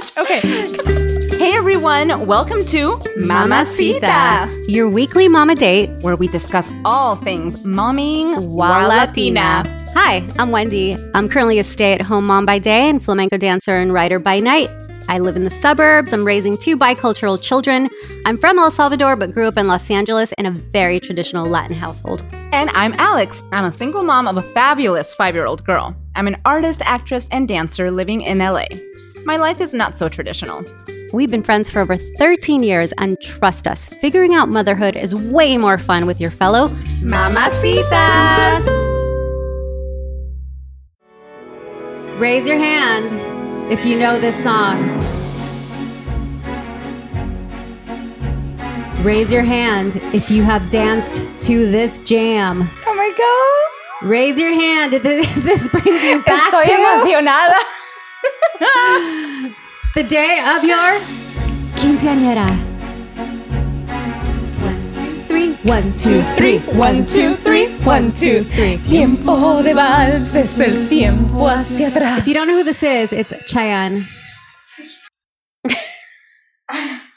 [0.00, 0.16] much.
[0.18, 0.40] Okay.
[1.38, 8.48] Hey everyone, welcome to Mamacita, your weekly mama date where we discuss all things momming
[8.48, 9.64] while Latina.
[9.94, 10.96] Hi, I'm Wendy.
[11.14, 14.40] I'm currently a stay at home mom by day and flamenco dancer and writer by
[14.40, 14.70] night.
[15.08, 16.12] I live in the suburbs.
[16.12, 17.88] I'm raising two bicultural children.
[18.26, 21.74] I'm from El Salvador, but grew up in Los Angeles in a very traditional Latin
[21.74, 22.24] household.
[22.52, 23.42] And I'm Alex.
[23.52, 25.96] I'm a single mom of a fabulous five year old girl.
[26.14, 28.66] I'm an artist, actress, and dancer living in LA.
[29.28, 30.64] My life is not so traditional.
[31.12, 35.58] We've been friends for over 13 years, and trust us, figuring out motherhood is way
[35.58, 36.68] more fun with your fellow
[37.02, 38.64] mamacitas.
[42.18, 43.12] Raise your hand
[43.70, 44.82] if you know this song.
[49.04, 52.70] Raise your hand if you have danced to this jam.
[52.86, 54.08] Oh my god.
[54.08, 57.77] Raise your hand if this brings you back Estoy to emocionada.
[59.94, 61.00] the day of your
[61.76, 62.68] quinceañera.
[64.68, 65.52] One, two, three.
[65.64, 66.58] One, two, three.
[66.78, 67.68] One, two, three.
[67.84, 68.78] One, two, three.
[68.78, 72.18] Tiempo de vals es el tiempo hacia atrás.
[72.18, 74.00] If you don't know who this is, it's Chayanne.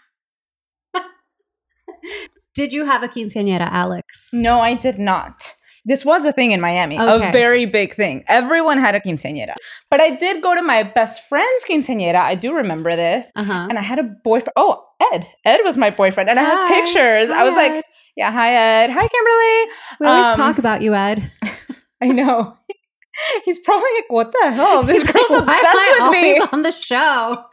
[2.53, 4.31] Did you have a quinceañera, Alex?
[4.33, 5.53] No, I did not.
[5.83, 7.29] This was a thing in Miami, Okay.
[7.29, 8.23] a very big thing.
[8.27, 9.55] Everyone had a quinceañera.
[9.89, 12.15] But I did go to my best friend's quinceañera.
[12.17, 13.31] I do remember this.
[13.35, 13.67] Uh huh.
[13.69, 14.53] And I had a boyfriend.
[14.55, 15.25] Oh, Ed.
[15.43, 16.29] Ed was my boyfriend.
[16.29, 16.81] And I have Hi.
[16.81, 17.29] pictures.
[17.31, 18.91] I was Hi, like, yeah, hi, Ed.
[18.91, 19.73] Hi, Kimberly.
[19.99, 21.31] We always um, talk about you, Ed.
[22.01, 22.55] I know.
[23.45, 24.83] He's probably like, what the hell?
[24.91, 26.39] This He's girl's like, "Why am obsessed with me.
[26.51, 27.45] on the show.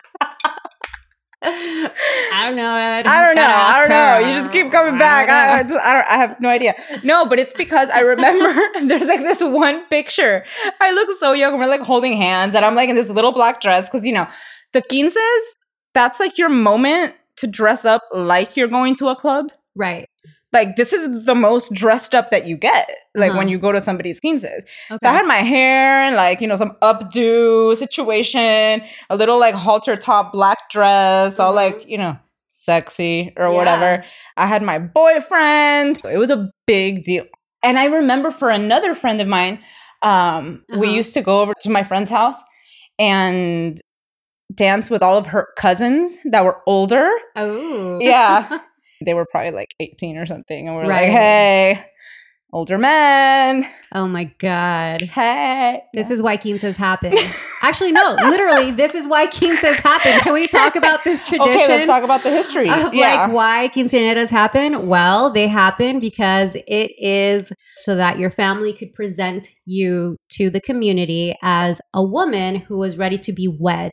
[1.40, 3.06] I don't know, Ed.
[3.06, 3.42] I don't know.
[3.42, 4.24] I don't ask know.
[4.24, 4.28] her.
[4.28, 5.28] You just keep coming back.
[5.28, 6.06] I I, I, just, I don't.
[6.06, 6.74] I have no idea.
[7.04, 10.44] No, but it's because I remember there's like this one picture.
[10.80, 11.58] I look so young.
[11.58, 14.26] We're like holding hands, and I'm like in this little black dress because you know
[14.72, 15.56] the quinces.
[15.94, 19.46] That's like your moment to dress up like you're going to a club.
[19.74, 20.08] Right.
[20.52, 22.88] Like this is the most dressed up that you get.
[23.14, 23.48] Like when Uh-huh.
[23.50, 24.64] you go to somebody's quinces.
[24.90, 24.98] Okay.
[25.02, 29.54] So I had my hair and like, you know, some updo situation, a little like
[29.54, 31.56] halter top black dress, all Mhm.
[31.56, 32.16] like, you know,
[32.48, 33.56] sexy or Yeah.
[33.56, 34.04] whatever.
[34.38, 36.00] I had my boyfriend.
[36.10, 37.24] It was a big deal.
[37.62, 39.58] And I remember for another friend of mine,
[40.02, 40.96] um, we Uh-huh.
[40.96, 42.40] used to go over to my friend's house
[42.98, 43.78] and
[44.54, 47.10] dance with all of her cousins that were older.
[47.36, 47.98] oh.
[48.00, 48.60] Yeah.
[49.04, 50.66] They were probably like 18 or something.
[50.68, 51.02] And we're Right.
[51.02, 51.84] like, hey,
[52.52, 53.68] older men.
[53.94, 55.02] oh my God.
[55.02, 55.82] Hey.
[55.94, 57.14] This is why quinces happen.
[57.62, 60.20] Actually, no, literally, this is why quinces happen.
[60.20, 61.52] Can we talk about this tradition?
[61.58, 62.68] Okay, let's talk about the history.
[62.70, 63.26] of yeah.
[63.26, 64.86] like why quinceañeras happen?
[64.88, 70.60] Well, they happen because it is so that your family could present you to the
[70.60, 73.92] community as a woman who was ready to be wed.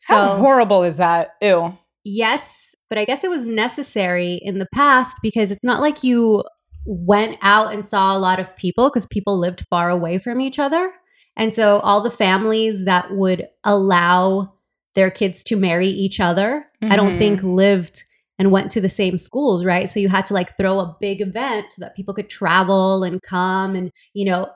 [0.00, 1.30] So, How horrible is that?
[1.42, 1.76] Ew.
[2.04, 6.44] yes, but I guess it was necessary in the past because it's not like you
[6.86, 10.58] went out and saw a lot of people because people lived far away from each
[10.58, 10.92] other.
[11.36, 14.54] And so all the families that would allow
[14.94, 17.18] their kids to marry each other, I don't Mhm.
[17.18, 18.04] think lived
[18.38, 19.88] and went to the same schools, right?
[19.88, 23.20] So you had to like throw a big event so that people could travel and
[23.22, 24.48] come and, you know,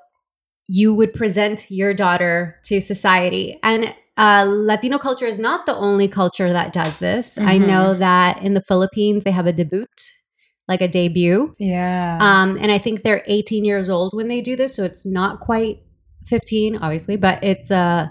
[0.68, 3.58] you would present your daughter to society.
[3.62, 7.38] And uh, Latino culture is not the only culture that does this.
[7.38, 7.66] I Mhm.
[7.66, 9.86] know that in the Philippines, they have a debut,
[10.68, 11.54] like a debut.
[11.58, 12.18] Yeah.
[12.20, 14.74] Um, and I think they're 18 years old when they do this.
[14.74, 15.78] So it's not quite
[16.26, 18.08] 15, obviously, but it's uh,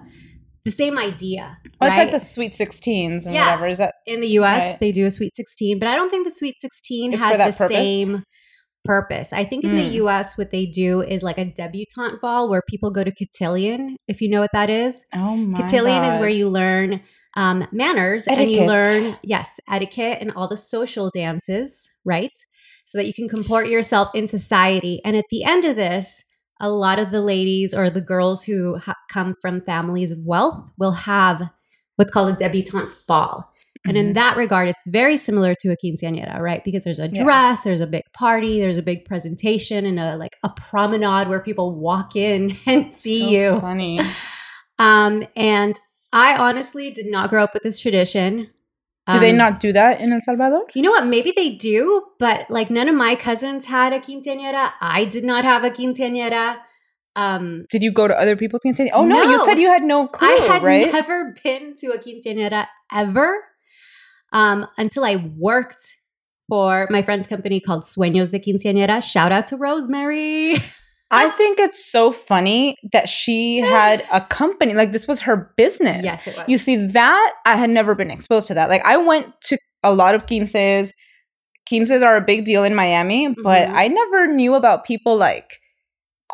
[0.66, 1.57] the same idea.
[1.79, 3.45] well, it's like the sweet 16s and Yeah.
[3.45, 3.68] whatever.
[3.68, 3.94] Is that?
[4.06, 4.79] in the US, Right.
[4.79, 7.57] they do a Sweet 16, but I don't think the Sweet 16 It's has the
[7.57, 7.75] purpose?
[7.78, 8.23] same
[8.84, 9.31] purpose.
[9.34, 9.94] I think in the Mm.
[9.94, 14.22] US, what they do is like a debutante ball where people go to cotillion, if
[14.22, 15.06] you know what that is.
[15.14, 17.02] Oh my cotillion is where you learn
[17.36, 22.31] um, manners and you learn, yes, etiquette and all the social dances, right?
[22.86, 25.00] So that you can comport yourself in society.
[25.06, 26.24] And at the end of this,
[26.59, 30.69] a lot of the ladies or the girls who ha- come from families of wealth
[30.77, 31.50] will have
[31.95, 33.50] what's called a debutante ball.
[33.88, 34.13] And in Mhm.
[34.16, 36.63] that regard, it's very similar to a quinceañera, right?
[36.63, 37.24] Because there's a Yeah.
[37.24, 41.39] dress, there's a big party, there's a big presentation, and a like a promenade where
[41.39, 43.60] people walk in and see So you.
[43.60, 44.00] Funny.
[44.80, 45.80] Um, and
[46.12, 48.50] I honestly did not grow up with this tradition.
[49.12, 50.63] Do they Um, not do that in El Salvador?
[50.74, 51.06] You know what?
[51.06, 54.72] Maybe they do, but like none of my cousins had a quinceañera.
[54.81, 56.57] I did not have a quinceañera.
[57.16, 58.92] Um, Did you go to other people's quinceañeras?
[58.94, 60.92] Oh no, you said you had no clue, I had right?
[60.92, 63.44] never been to a quinceañera ever
[64.31, 65.98] um, until I worked
[66.50, 69.01] for my friend's company called Sueños de Quinceañera.
[69.01, 70.56] Shout out to Rosemary.
[71.13, 74.74] I think it's so funny that she had a company.
[74.74, 76.04] Like this was her business.
[76.06, 76.45] Yes, it was.
[76.48, 78.69] You see that I had never been exposed to that.
[78.69, 80.94] Like I went to a lot of quinces.
[81.68, 83.74] Quinces are a big deal in Miami, but Mhm.
[83.74, 85.60] I never knew about people like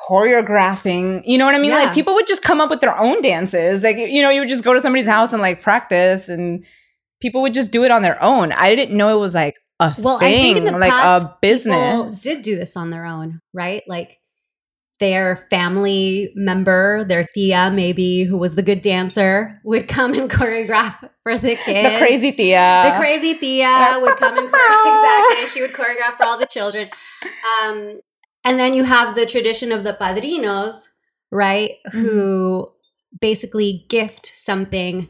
[0.10, 1.22] choreographing.
[1.26, 1.72] You know what I mean?
[1.72, 1.84] Yeah.
[1.86, 3.84] Like people would just come up with their own dances.
[3.84, 6.64] Like you know, you would just go to somebody's house and like practice, and
[7.22, 8.52] people would just do it on their own.
[8.52, 11.26] I didn't know it was like a Well, I thing, think in the like past,
[11.26, 11.78] a business.
[12.24, 13.84] People did do this on their own, right?
[13.88, 14.18] Like
[15.00, 21.08] their family member, their Thea, maybe, who was the good dancer, would come and choreograph
[21.24, 21.90] for the kids.
[21.92, 22.92] the crazy Thea.
[22.92, 25.30] The crazy Thea would come and choreograph.
[25.32, 25.48] exactly.
[25.48, 26.90] She would choreograph for all the children.
[27.64, 28.00] Um,
[28.44, 30.88] and then you have the tradition of the padrinos,
[31.32, 31.72] right?
[31.92, 32.72] Who
[33.22, 35.10] basically gift something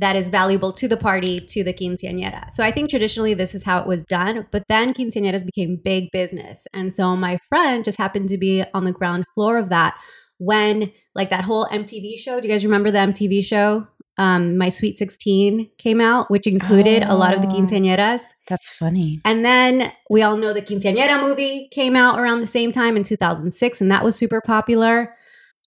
[0.00, 2.52] that is valuable to the party to the quinceañera.
[2.54, 6.10] So I think traditionally this is how it was done, but then quinceañeras became big
[6.12, 6.66] business.
[6.72, 9.94] And so my friend just happened to be on the ground floor of that
[10.38, 13.88] when like that whole MTV show, do you guys remember the MTV show?
[14.18, 17.52] Um, My Sweet 16 came out, which included a lot of the Oh.
[17.52, 18.20] quinceañeras.
[18.48, 19.20] That's funny.
[19.24, 23.04] And then we all know the Quinceañera movie came out around the same time in
[23.04, 25.14] 2006, and that was super popular.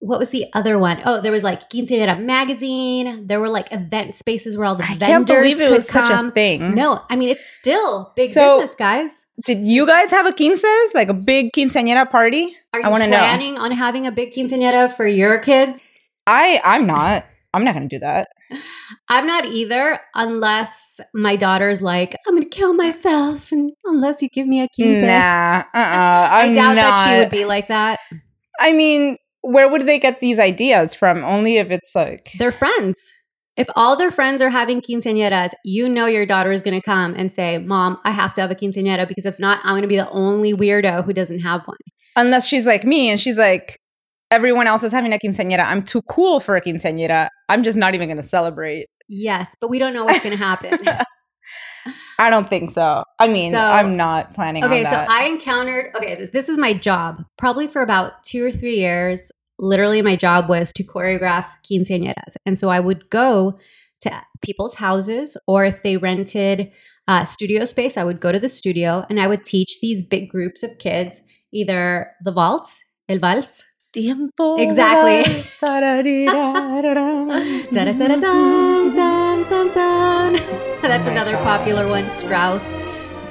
[0.01, 0.99] What was the other one?
[1.05, 3.27] Oh, there was like Quinceañera magazine.
[3.27, 5.87] There were like event spaces where all the I vendors can't believe it could was
[5.87, 6.31] such a come.
[6.31, 6.73] thing.
[6.73, 9.27] No, I mean it's still big So- business, guys.
[9.45, 12.55] Did you guys have a quinces, like a big quinceañera party?
[12.73, 13.17] Are you I wanna know.
[13.17, 15.79] planning on having a big quinceañera for your kids?
[16.27, 17.25] I I'm not.
[17.53, 18.29] I'm not going to do that.
[19.09, 24.47] I'm not either, unless my daughter's like, I'm gonna kill myself, and unless you give
[24.47, 25.05] me a quince.
[25.05, 25.63] Nah.
[25.73, 25.77] Uh.
[25.77, 27.99] uh I doubt that she would be like that.
[28.59, 31.23] I mean, where would they get these ideas from?
[31.23, 33.13] Only if it's like They're friends.
[33.57, 37.13] If all their friends are having quinceañeras, you know your daughter is going to come
[37.15, 39.87] and say, Mom, I have to have a quinceañera because if not, I'm going to
[39.87, 41.77] be the only weirdo who doesn't have one.
[42.15, 43.77] unless she's like me and she's like
[44.31, 45.65] everyone else is having a quinceañera.
[45.65, 47.27] I'm too cool for a quinceañera.
[47.49, 48.87] I'm just not even going to celebrate.
[49.09, 50.79] Yes, but we don't know what's going to happen.
[52.19, 53.03] I don't think so.
[53.19, 55.05] I mean, So- I'm not planning okay, on so.
[55.09, 59.31] I encountered, okay, this is my job probably for about two or three years.
[59.57, 62.35] Literally, my job was to choreograph quinceañeras.
[62.45, 63.59] And so I would go
[64.01, 66.71] to people's houses, or if they rented
[67.07, 70.29] uh, studio space, I would go to the studio and I would teach these big
[70.29, 71.21] groups of kids
[71.51, 75.25] either the waltz, el vals, Tiempo Exactly.
[80.89, 81.43] That's Oh another God.
[81.43, 82.09] popular one.
[82.09, 82.73] Strauss,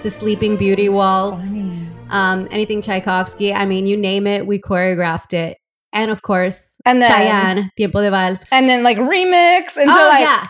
[0.03, 1.47] The Sleeping So Beauty Waltz,
[2.11, 3.53] um, anything Tchaikovsky.
[3.53, 5.59] I mean, you name it, we choreographed it.
[5.93, 8.45] And of course, And then Chayanne, Tiempo de Vals.
[8.53, 10.47] and then like remix until Oh, like yeah.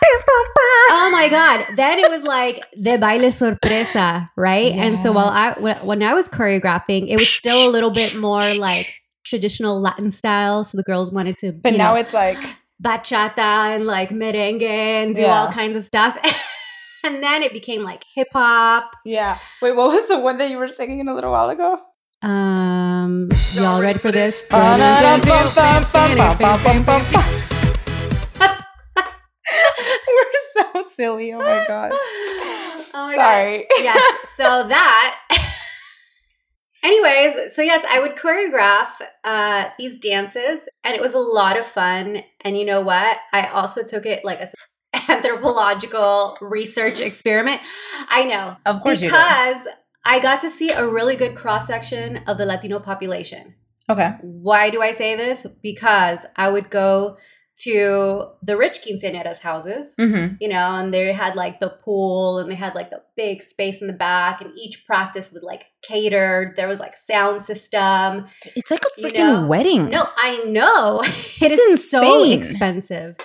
[0.91, 1.65] Oh my God.
[1.75, 4.71] Then it was like the baile sorpresa, right?
[4.73, 8.15] And so while I, when, when I was choreographing, it was still a little bit
[8.15, 8.85] more like
[9.25, 10.63] traditional Latin style.
[10.63, 12.37] So the girls wanted to, But now know, it's like
[12.83, 15.39] bachata and like merengue and do Yeah.
[15.41, 16.17] all kinds of stuff.
[17.03, 18.95] and then it became like hip hop.
[19.05, 19.37] yeah.
[19.61, 21.77] Wait, what was the one that you were singing a little while ago?
[22.21, 24.43] Um, y'all ready for this?
[30.07, 31.33] We're so silly.
[31.33, 31.91] Oh my god.
[31.93, 33.15] Oh my God.
[33.15, 33.65] Sorry.
[33.79, 34.29] yes.
[34.35, 35.17] So that.
[36.83, 38.87] Anyways, so yes, I would choreograph
[39.23, 42.23] uh, these dances, and it was a lot of fun.
[42.41, 43.17] And you know what?
[43.33, 44.59] I also took it like as an
[45.11, 47.61] anthropological research experiment.
[48.09, 49.67] I know Of course you because
[50.05, 53.55] I got to see a really good cross section of the Latino population.
[53.89, 54.11] Okay.
[54.21, 55.45] Why do I say this?
[55.61, 57.17] Because I would go
[57.57, 60.35] to the rich quinceañeras houses Mm-hmm.
[60.39, 63.81] you know, and they had like the pool and they had like the big space
[63.81, 66.55] in the back, and each practice was like catered.
[66.55, 68.25] There was like sound system.
[68.55, 69.47] It's like a You freaking know?
[69.47, 69.89] wedding.
[69.91, 72.39] No, I know it It's is so insane.
[72.39, 73.15] expensive.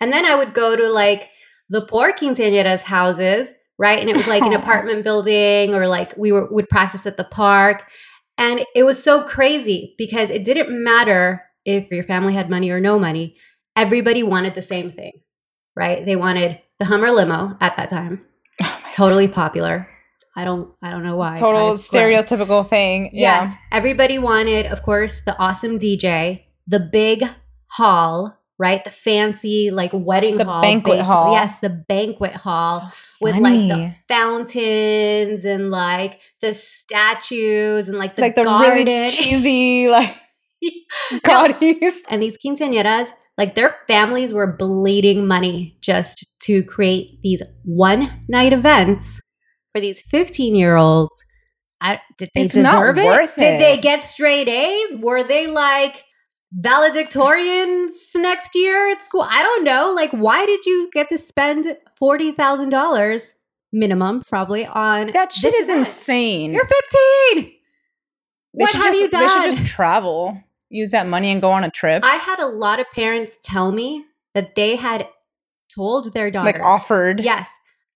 [0.00, 1.28] And then I would go to like
[1.68, 3.98] the poor quinceañeras houses, right?
[3.98, 7.24] And it was like an apartment building, or like we were would practice at the
[7.24, 7.84] park,
[8.36, 12.80] and it was so crazy because it didn't matter if your family had money or
[12.80, 13.36] no money.
[13.76, 15.20] Everybody wanted the same thing,
[15.76, 16.04] right?
[16.04, 18.24] They wanted the Hummer limo at that time,
[18.62, 19.88] Oh totally popular.
[20.36, 21.36] I don't, I don't know why.
[21.36, 23.10] Total stereotypical thing.
[23.12, 23.56] Yes.
[23.72, 27.24] Everybody wanted, of course, the awesome DJ, the big
[27.66, 28.82] hall, right?
[28.84, 30.62] The fancy, like wedding The hall.
[30.62, 31.32] banquet hall.
[31.32, 32.86] Yes, the banquet hall So
[33.20, 38.86] with like the fountains and like the statues and like the like the garden.
[38.86, 40.14] really cheesy like
[41.24, 41.98] gaudies.
[42.08, 48.52] and these quinceañeras, like their families were bleeding money just to create these one night
[48.52, 49.20] events
[49.72, 51.24] for these 15 year olds
[51.80, 53.04] I, did they It's not deserve it?
[53.06, 54.96] worth Did they get straight A's?
[54.96, 56.02] Were they like
[56.52, 59.22] valedictorian the next year at school?
[59.28, 59.92] I don't know.
[59.94, 63.34] Like, why did you get to spend forty thousand dollars
[63.72, 65.80] minimum, probably on That shit this is event?
[65.80, 66.52] insane.
[66.52, 67.52] You're fifteen.
[68.54, 69.20] They What should have just, you done?
[69.20, 72.02] They should just travel, use that money, and go on a trip.
[72.04, 75.06] I had a lot of parents tell me that they had
[75.74, 77.20] told their daughters, like offered.
[77.20, 77.50] Yes,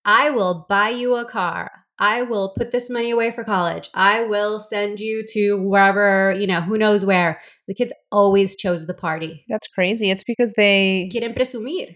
[0.05, 1.71] I will buy you a car.
[1.99, 3.89] I will put this money away for college.
[3.93, 7.39] I will send you to wherever, you know, who knows where.
[7.67, 9.45] The kids always chose the party.
[9.47, 10.09] That's crazy.
[10.11, 11.09] It's because they.
[11.13, 11.95] Quieren presumir.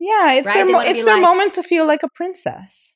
[0.00, 0.54] Yeah, it's Right?
[0.54, 2.92] their mo- it's their like- moment to feel like a princess.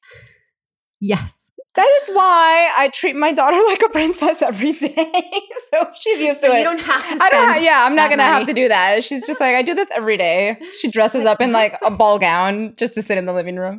[1.01, 1.53] Yes.
[1.75, 4.95] That is why I treat my daughter like a princess every day.
[5.71, 6.59] so she's used So to it.
[6.59, 7.49] you don't have to I don't.
[7.55, 9.05] Ha- yeah, I'm not gonna have to do that.
[9.05, 10.57] She's just like I do this every day.
[10.81, 13.79] She dresses up in like a ball gown just to sit in the living room.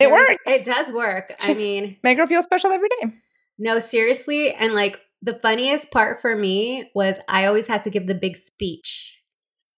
[0.00, 0.42] It is- works.
[0.46, 1.32] It does work.
[1.40, 3.12] Just- I mean, Make her feel special every day.
[3.58, 4.52] no, seriously.
[4.52, 8.36] And like the funniest part for me was I always had to give the big
[8.36, 9.20] speech.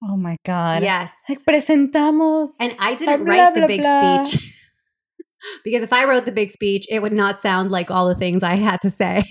[0.03, 0.83] Oh my god.
[0.83, 1.13] Yes.
[1.29, 2.57] Like presentamos.
[2.61, 4.25] And I didn't blah, write the blah, big blah.
[4.25, 4.57] speech.
[5.65, 8.43] because if I wrote the big speech, it would not sound like all the things
[8.43, 9.25] I had to say.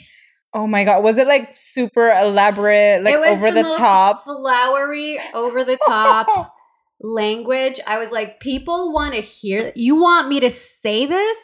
[0.53, 1.03] Oh my god.
[1.03, 4.23] Was it like super elaborate, like it was over the, most top?
[4.23, 6.53] flowery, over the top
[7.01, 7.79] language.
[7.85, 9.71] I was like, people want to hear.
[9.75, 11.37] You want me to say this,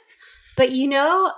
[0.58, 1.32] but you know,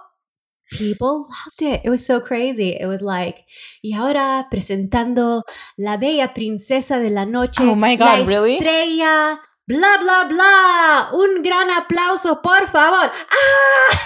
[0.71, 1.81] people loved it.
[1.83, 2.77] It was so crazy.
[2.79, 3.45] It was like,
[3.83, 5.43] y ahora presentando
[5.77, 7.63] la bella princesa de la noche.
[7.63, 8.57] Oh my God, la really?
[8.57, 9.39] Estrella.
[9.67, 11.09] Bla bla bla.
[11.13, 13.11] Un gran aplauso, por favor.
[13.11, 13.99] Ah!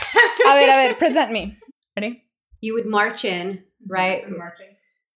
[0.47, 1.55] a ver, a ver, present me.
[1.95, 2.23] Ready?
[2.61, 4.23] You would march in, right?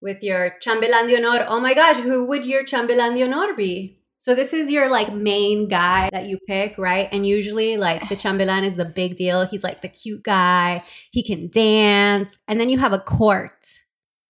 [0.06, 1.46] with your chambelán de honor.
[1.50, 4.00] Oh my God, who would your chambelán de honor be?
[4.26, 7.08] So this is your like main guy that you pick, right?
[7.12, 9.46] And usually like the chambelán is the big deal.
[9.46, 10.84] He's like the cute guy.
[11.12, 12.36] He can dance.
[12.48, 13.84] And then you have a court.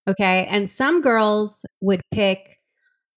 [0.05, 0.47] Okay?
[0.47, 2.59] And some girls would pick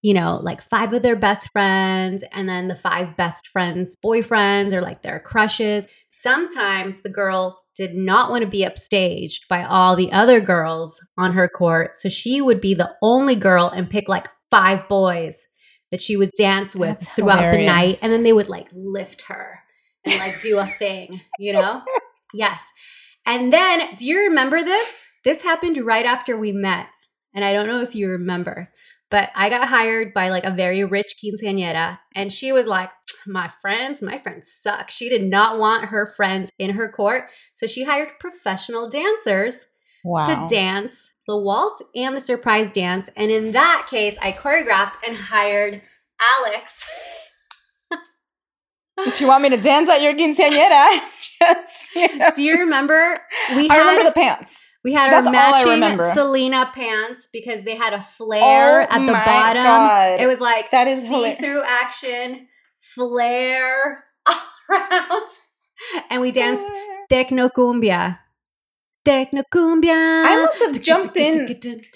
[0.03, 4.73] you know, like five of their best friends and then the five best friends' boyfriends
[4.73, 5.89] or like their crushes.
[6.13, 11.33] Sometimes the girl did not want to be upstaged by all the other girls on
[11.33, 11.97] her court.
[11.97, 15.48] So she would be the only girl and pick like five boys
[15.91, 17.99] that she would dance with That's throughout the night.
[18.03, 19.61] And then they would like lift her
[20.07, 21.83] and like do a thing, you know?
[22.35, 22.63] yes.
[23.27, 25.07] And then, do you remember this?
[25.25, 26.87] This happened right after we met.
[27.35, 28.71] And I don't know if you remember,
[29.11, 31.99] but I got hired by like a very rich quinceañera.
[32.15, 32.91] And she was like,
[33.27, 34.91] my friends, my friends suck.
[34.91, 37.25] She did not want her friends in her court.
[37.55, 39.67] So she hired professional dancers
[40.05, 40.23] Wow.
[40.23, 43.09] to dance the waltz and the surprise dance.
[43.17, 45.83] And in that case, I choreographed and hired
[46.21, 46.85] Alex.
[49.01, 50.99] If you want me to dance at your quinceañera,
[51.95, 52.31] you know.
[52.35, 53.15] Do you remember
[53.55, 54.67] we I had remember the pants.
[54.83, 56.15] we had That's our matching.
[56.15, 59.63] Selena pants because they had a flare Oh at the my bottom.
[59.63, 60.21] God.
[60.21, 61.39] It was like That is see hilarious.
[61.39, 62.49] through action,
[62.81, 65.31] flare all around,
[66.11, 66.67] and we danced
[67.09, 68.19] techno cumbia.
[69.09, 69.95] Techno cumbia.
[70.31, 71.35] I must have jumped in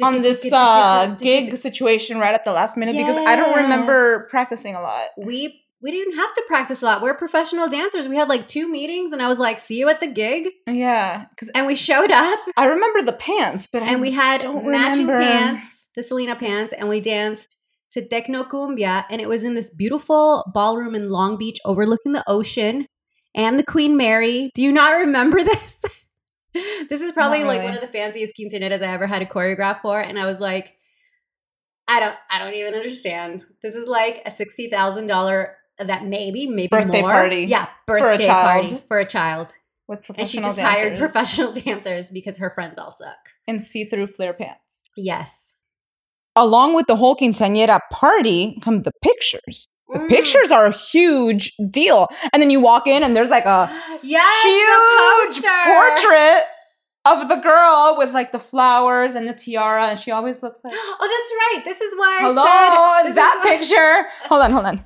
[0.02, 4.74] on this uh, gig situation right at the last minute because I don't remember practicing
[4.74, 5.08] a lot.
[5.18, 7.02] we we didn't have to practice a lot.
[7.02, 8.06] We're professional dancers.
[8.06, 11.26] We had like two meetings, and I was like, "See you at the gig," Yeah,
[11.30, 15.06] because and we showed up, I remember the pants, but and I we had matching
[15.08, 15.20] remember.
[15.20, 17.56] pants, the Selena pants, and we danced
[17.92, 22.24] to Techno Cumbia, and it was in this beautiful ballroom in Long Beach, overlooking the
[22.26, 22.86] ocean
[23.34, 24.50] and the Queen Mary.
[24.54, 25.74] Do you not remember this?
[26.88, 29.80] this is probably Not like one of the fanciest quinceañeras I ever had to choreograph
[29.80, 30.74] for, and I was like,
[31.88, 33.44] I don't, I don't even understand.
[33.62, 37.10] This is like a sixty thousand dollar event, maybe, maybe Birthday more.
[37.10, 38.70] party yeah, for a birthday child.
[38.70, 39.54] party for a child,
[39.88, 40.58] with professional dancers.
[40.58, 43.16] and she just hired professional dancers because her friends all suck.
[43.48, 44.84] And see-through flare pants.
[44.96, 45.56] Yes.
[46.34, 49.70] Along with the whole quinceañera party come the pictures.
[49.92, 50.08] The Mm.
[50.08, 53.70] pictures are a huge deal, and then you walk in and there's like a
[54.02, 56.44] Yes, huge portrait
[57.04, 60.74] of the girl with like the flowers and the tiara, and she always looks like.
[60.76, 61.64] Oh, that's right.
[61.64, 64.08] This is why I Hello, said this that picture.
[64.28, 64.84] Hold on, hold on.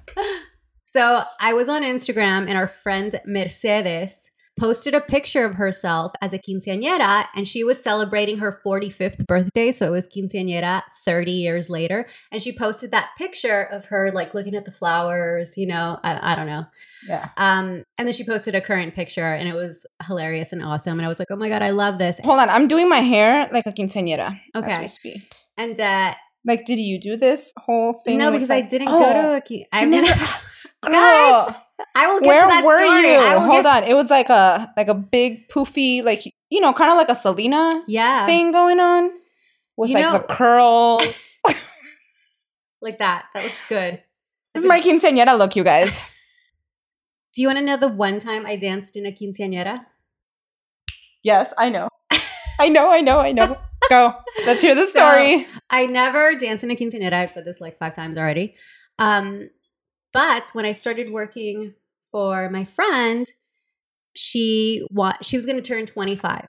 [0.87, 4.26] So I was on Instagram, and our friend Mercedes
[4.59, 9.71] posted a picture of herself as a quinceañera, and she was celebrating her 45th birthday.
[9.73, 14.35] So it was quinceañera 30 years later, and she posted that picture of her like
[14.35, 15.57] looking at the flowers.
[15.57, 16.65] You know, I, I don't know.
[17.09, 17.29] Yeah.
[17.37, 20.99] Um, and then she posted a current picture, and it was hilarious and awesome.
[20.99, 22.19] And I was like, oh my god, I love this.
[22.25, 24.81] Hold on, I'm doing my hair like a quinceañera as Okay.
[24.81, 25.35] we speak.
[25.59, 28.19] And uh, Like, did you do this whole thing?
[28.19, 29.41] no, because I didn't Oh, go to a.
[29.41, 30.07] Qui- I've never-
[30.85, 30.93] never.
[31.51, 31.55] Guys,
[31.95, 33.13] I will get where to that were story.
[33.13, 33.19] you?
[33.19, 36.73] I will Hold on, it was like a like a big poofy like you know,
[36.73, 38.25] kind of like a Selena Yeah.
[38.27, 39.11] thing going on
[39.77, 41.41] with You like know- the curls.
[42.83, 43.25] like that.
[43.35, 44.03] That looks good.
[44.55, 46.01] this is my quinceañera look, you guys.
[47.35, 49.85] Do you want to know the one time I danced in a quinceañera?
[51.23, 51.89] Yes, I know.
[52.59, 53.59] I know, I know, I know.
[53.91, 54.15] Go.
[54.47, 55.47] Let's hear the So- story.
[55.69, 57.13] I never danced in a quinceañera.
[57.13, 58.55] I've said this like five times already.
[58.99, 59.51] Um,
[60.17, 61.75] but when I started working
[62.11, 63.27] for my friend,
[64.15, 66.47] she wa- she was going to turn 25.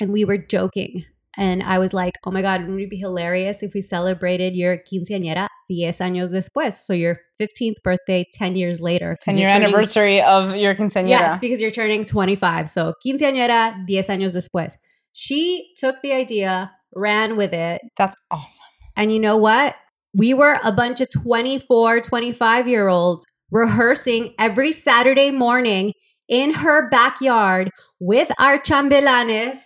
[0.00, 1.04] And we were joking.
[1.36, 4.78] And I was like, oh my God, wouldn't it be hilarious if we celebrated your
[4.78, 6.72] quinceañera 10 años después?
[6.74, 9.16] So your 15th birthday 10 years later.
[9.22, 11.08] 10 you're year turning- anniversary of your quinceañera.
[11.10, 12.68] Yes, because you're turning 25.
[12.68, 14.76] So quinceañera 10 años después.
[15.12, 18.64] She took the idea, ran with it, That's awesome.
[18.96, 19.74] and you know what?
[20.14, 25.92] We were a bunch of 24, 25 year olds rehearsing every Saturday morning
[26.28, 29.58] in her backyard with our chambelanes.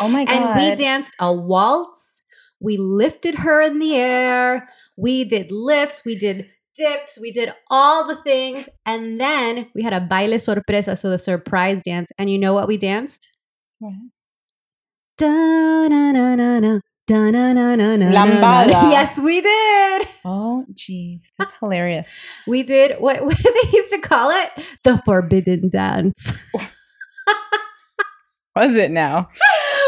[0.00, 0.34] Oh my God.
[0.34, 2.22] And we danced a waltz.
[2.60, 4.68] We lifted her in the air.
[4.96, 6.04] We did lifts.
[6.04, 7.18] We did dips.
[7.20, 8.68] We did all the things.
[8.86, 12.10] And then we had a baile sorpresa, so the surprise dance.
[12.18, 13.30] And you know what we danced?
[13.78, 13.94] What?
[15.18, 16.80] Da-na-na-na-na, da-na-na-na-na.
[18.12, 18.72] Lambada.
[18.90, 20.08] Yes, we did.
[20.24, 21.32] Oh, jeez.
[21.38, 22.12] That's hilarious.
[22.46, 24.50] We did what, what they used to call it?
[24.84, 26.32] The forbidden dance.
[28.54, 29.28] Was it now?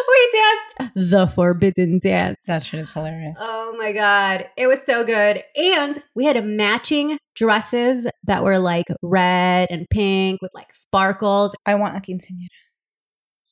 [0.08, 2.38] we danced the forbidden dance.
[2.46, 3.36] That shit is hilarious.
[3.38, 4.46] Oh my God.
[4.56, 5.42] It was so good.
[5.54, 11.54] And we had matching dresses that were like red and pink with like sparkles.
[11.66, 12.48] I want a quinceañera.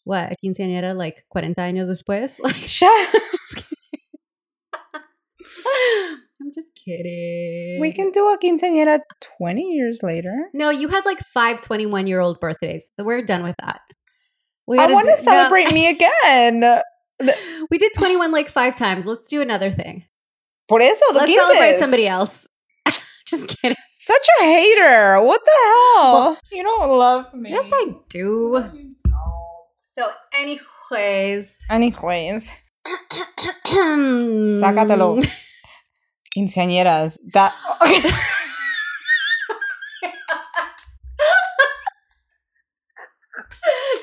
[0.04, 0.32] What?
[0.32, 2.38] A quinceañera like 40 años después?
[2.42, 3.22] Like, Shut up.
[6.40, 7.78] I'm just kidding.
[7.80, 9.00] We can do a quinceañera
[9.38, 10.48] 20 years later.
[10.52, 12.90] No, you had like five 21 year old birthdays.
[12.98, 13.80] We're done with that.
[14.66, 16.80] We I gotta want do- to celebrate me again.
[17.70, 19.06] we did 21 like five times.
[19.06, 20.04] Let's do another thing.
[20.68, 21.80] Por eso, the Let's celebrate quinces.
[21.80, 22.48] somebody else.
[23.26, 23.76] just kidding.
[23.92, 25.20] Such a hater.
[25.22, 26.12] What the hell?
[26.12, 27.48] Well- you don't love me.
[27.50, 28.91] Yes, I do.
[29.94, 31.66] So, anyways.
[31.68, 32.54] Anyways,
[33.66, 35.20] Sácatelo.
[36.34, 37.18] Quinceañeras.
[37.34, 37.52] That.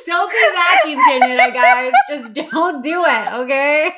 [0.06, 1.92] Don't be that quinceañera, guys.
[2.10, 3.92] Just don't do it, okay?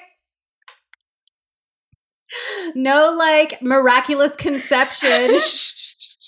[2.74, 5.30] No, like, miraculous conception.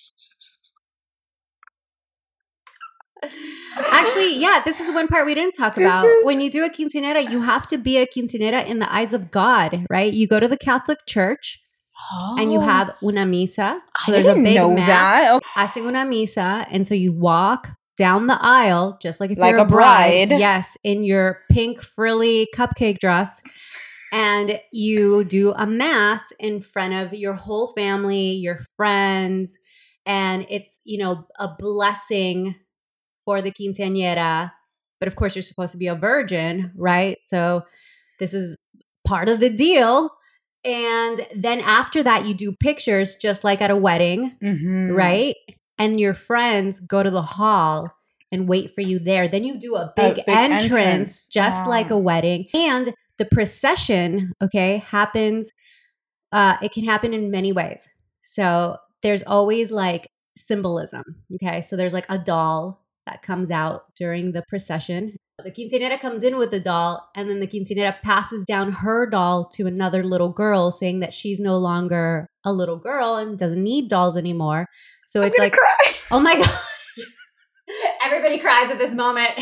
[3.91, 6.05] Actually, yeah, this is one part we didn't talk This about.
[6.05, 9.13] is- When you do a quinceañera, you have to be a quinceañera in the eyes
[9.13, 10.13] of God, right?
[10.13, 11.59] You go to the Catholic Church
[12.37, 12.63] and you oh.
[12.63, 13.79] have una misa.
[14.05, 14.09] So Oh.
[14.09, 14.87] I there's a big know mass.
[14.87, 15.33] that.
[15.35, 15.45] Okay.
[15.55, 19.59] hacen una misa, and so you walk down the aisle just like if Like you're
[19.59, 20.31] a a bride.
[20.31, 23.41] Yes, in your pink frilly cupcake dress,
[24.11, 29.57] and you do a mass in front of your whole family, your friends,
[30.05, 32.55] and it's you know a blessing
[33.25, 34.51] for the quinceañera.
[34.99, 37.17] But of course, you're supposed to be a virgin, right?
[37.21, 37.63] So
[38.19, 38.55] this is
[39.05, 40.11] part of the deal.
[40.63, 44.95] And then after that, you do pictures just like at a wedding Mhm.
[44.95, 45.35] right?
[45.77, 47.89] And your friends go to the hall
[48.31, 49.27] and wait for you there.
[49.27, 51.27] Then you do a big, big entrance, entrance.
[51.27, 51.69] just Wow.
[51.69, 52.47] like a wedding.
[52.53, 55.51] And the procession, okay, happens.
[56.31, 57.89] Uh, it can happen in many ways.
[58.21, 60.07] So there's always like
[60.37, 61.03] symbolism.
[61.35, 65.15] Okay, so there's like a doll that comes out during the procession.
[65.43, 69.45] The quinceanera comes in with the doll, and then the quinceanera passes down her doll
[69.53, 73.89] to another little girl, saying that she's no longer a little girl and doesn't need
[73.89, 74.67] dolls anymore.
[75.07, 75.93] So I'm it's like, cry.
[76.11, 76.59] oh my god,
[78.03, 79.31] everybody cries at this moment.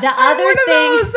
[0.00, 1.12] The other thing-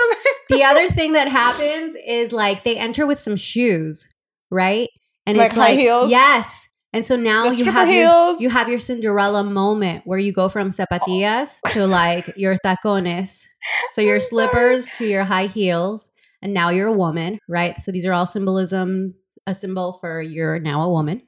[0.49, 4.07] the other thing that happens is like they enter with some shoes,
[4.49, 4.89] right?
[5.25, 6.09] And Like it's like heels?
[6.11, 6.60] yes.
[6.93, 10.49] And so now The you have your you have your Cinderella moment where you go
[10.49, 13.47] from zapatillas to like your tacones.
[13.91, 17.79] So your I'm slippers to your high heels, and now you're a woman, right?
[17.79, 19.15] So these are all symbolisms,
[19.47, 21.21] a symbol for you're now a woman.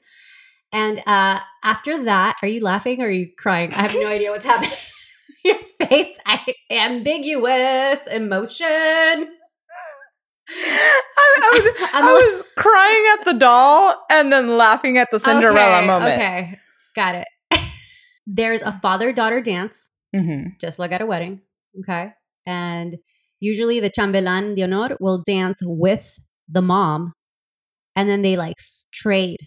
[0.73, 3.73] And uh after that, are you laughing or are you crying?
[3.73, 4.77] I have no idea what's happening.
[5.45, 9.35] your face, I, ambiguous emotion.
[10.49, 15.77] I, I was I was crying at the doll and then laughing at the Cinderella
[15.79, 16.13] Okay, moment.
[16.13, 16.59] Okay,
[16.95, 17.27] got it.
[18.27, 20.59] There's a father daughter dance, Mhm.
[20.59, 21.41] just like at a wedding.
[21.79, 22.11] Okay.
[22.45, 22.97] And
[23.39, 27.13] usually the chambelan de honor will dance with the mom
[27.95, 28.57] and then they like
[28.93, 29.39] trade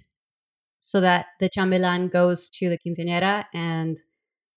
[0.80, 3.98] so that the chambelan goes to the quinceañera and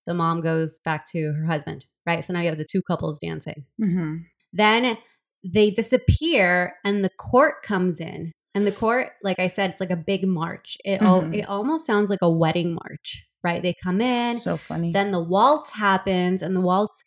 [0.05, 2.23] the mom goes back to her husband, right?
[2.23, 3.65] So now you have the two couples dancing.
[3.81, 4.15] Mm-hmm.
[4.53, 4.97] Then
[5.43, 8.31] they disappear and the court comes in.
[8.55, 10.75] And the court, like I said, it's like a big march.
[10.83, 11.37] It al- Mhm.
[11.37, 13.61] it almost sounds like a wedding march, right?
[13.61, 14.91] They come in, So funny.
[14.91, 17.03] then the waltz happens, and the waltz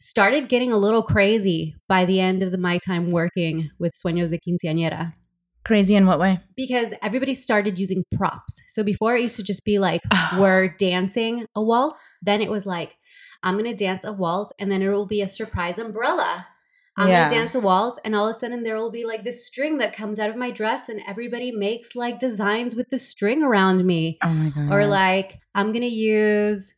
[0.00, 4.30] started getting a little crazy by the end of the, my time working with Sueños
[4.30, 5.14] de Quinceañera
[5.64, 6.40] Crazy in what way?
[6.56, 8.60] because everybody started using props.
[8.68, 10.38] So before it used to just be like Ah.
[10.40, 12.92] we're dancing a waltz, then it was like
[13.42, 16.46] I'm gonna dance a waltz, and then it will be a surprise umbrella.
[16.96, 17.28] I'm Yeah.
[17.28, 19.78] gonna dance a waltz, and all of a sudden there will be like this string
[19.78, 23.84] that comes out of my dress, and everybody makes like designs with the string around
[23.84, 24.72] me Oh my god.
[24.72, 26.74] or like I'm gonna use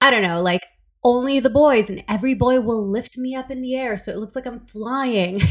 [0.00, 0.62] I don't know, like
[1.04, 4.18] only the boys and every boy will lift me up in the air so it
[4.18, 5.40] looks like I'm flying.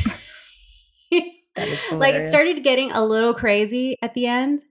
[1.92, 4.62] Like it started getting a little crazy at the end.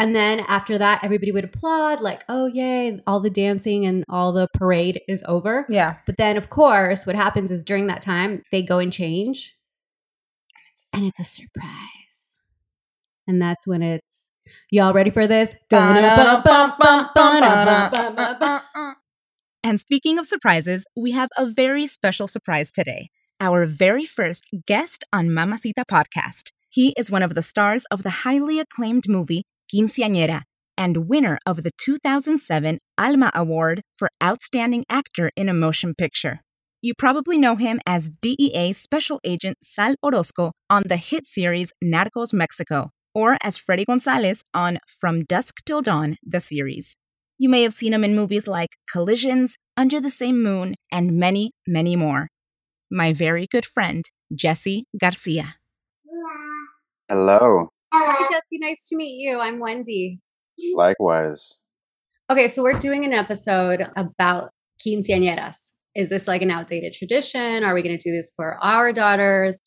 [0.00, 4.32] And then after that, everybody would applaud, like, oh, yay, all the dancing and all
[4.32, 5.66] the parade is over.
[5.68, 5.96] Yeah.
[6.06, 9.54] But then, of course, what happens is during that time, they go and change.
[10.94, 12.40] And it's a surprise.
[13.28, 14.30] And that's when it's,
[14.70, 15.54] y'all ready for this?
[19.62, 23.10] And speaking of surprises, we have a very special surprise today.
[23.38, 26.52] Our very first guest on Mamacita podcast.
[26.70, 30.42] He is one of the stars of the highly acclaimed movie Quinceañera
[30.76, 36.40] and winner of the 2007 Alma Award for Outstanding Actor in a Motion Picture.
[36.82, 42.32] You probably know him as DEA Special Agent Sal Orozco on the hit series Narcos
[42.32, 46.96] Mexico, or as Freddy Gonzalez on From Dusk Till Dawn, the series.
[47.36, 51.52] You may have seen him in movies like Collisions, Under the Same Moon, and many,
[51.66, 52.28] many more.
[52.90, 54.04] My very good friend,
[54.34, 55.56] Jesse Garcia.
[57.08, 57.68] Hello.
[57.92, 58.58] Hi, Jesse.
[58.58, 59.40] Nice to meet you.
[59.40, 60.20] I'm Wendy.
[60.74, 61.58] Likewise.
[62.30, 64.50] Okay, so we're doing an episode about
[64.86, 65.56] quinceañeras.
[65.96, 67.64] Is this like an outdated tradition?
[67.64, 69.58] Are we going to do this for our daughters?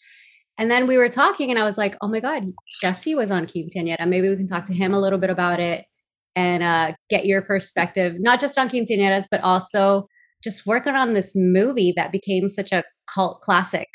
[0.57, 2.43] And then we were talking, and I was like, oh my God,
[2.81, 4.07] Jesse was on quinceañera.
[4.07, 5.83] Maybe we can talk to him a little bit about it
[6.35, 10.07] and uh, get your perspective, not just on quinceañeras, but also
[10.41, 12.83] just working on this movie that became such a
[13.13, 13.87] cult classic.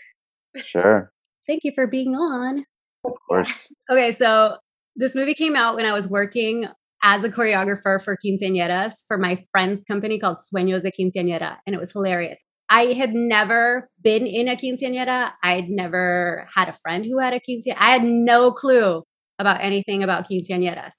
[0.57, 1.11] Sure.
[1.47, 2.64] Thank you for being on.
[3.05, 3.69] Of course.
[3.91, 4.57] Okay, so
[4.97, 6.67] this movie came out when I was working
[7.03, 11.79] as a choreographer for quinceañeras for my friend's company called Sueños de Quinceañera, and it
[11.79, 12.43] was hilarious.
[12.71, 15.33] I had never been in a quinceañera.
[15.43, 17.77] I'd never had a friend who had a quinceañera.
[17.79, 19.05] I had no clue
[19.39, 20.93] about anything about quinceañeras.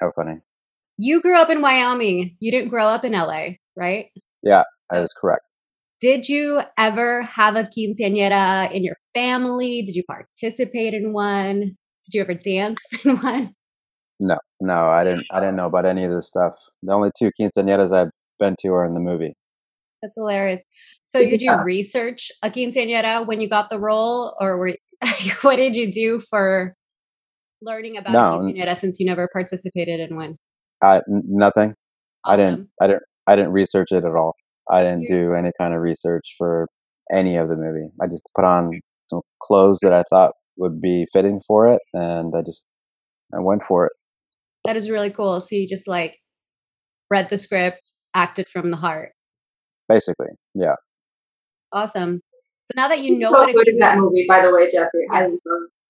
[0.00, 0.40] How funny.
[0.96, 2.36] You grew up in Wyoming.
[2.40, 4.06] You didn't grow up in LA, right?
[4.42, 5.44] Yeah, that is correct.
[6.00, 9.82] Did you ever have a quinceañera in your family?
[9.82, 11.60] Did you participate in one?
[11.60, 13.54] Did you ever dance in one?
[14.20, 15.24] No, no, I didn't.
[15.32, 16.54] I didn't know about any of this stuff.
[16.82, 19.34] The only two quinceañeras I've been to are in the movie.
[20.02, 20.60] That's hilarious.
[21.00, 24.76] So, did you research a quinceañera when you got the role, or were,
[25.42, 26.74] what did you do for
[27.62, 28.20] learning about No.
[28.20, 30.36] a quinceañera since you never participated in one?
[30.82, 31.74] I n- nothing.
[32.24, 32.68] I didn't.
[32.80, 33.02] I didn't.
[33.26, 34.34] I didn't research it at all.
[34.70, 36.68] I didn't do any kind of research for
[37.12, 37.88] any of the movie.
[38.00, 38.80] I just put on
[39.14, 42.64] some clothes that I thought would be fitting for it, and I just
[43.34, 43.92] I went for it.
[44.64, 45.40] That is really cool.
[45.40, 46.18] So you just like
[47.10, 49.12] read the script, acted from the heart.
[49.88, 50.74] Basically, yeah.
[51.72, 52.20] Awesome.
[52.64, 54.40] So now that you You're know so what a good in that quinceañera, movie, by
[54.40, 55.06] the way, Jesse.
[55.12, 55.40] I love,